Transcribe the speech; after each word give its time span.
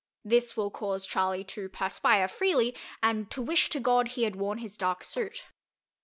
This 0.25 0.57
will 0.57 0.71
cause 0.71 1.05
Charley 1.05 1.43
to 1.43 1.69
perspire 1.69 2.27
freely 2.27 2.75
and 3.03 3.29
to 3.29 3.39
wish 3.39 3.69
to 3.69 3.79
God 3.79 4.07
he 4.07 4.23
had 4.23 4.35
worn 4.35 4.57
his 4.57 4.75
dark 4.75 5.03
suit. 5.03 5.43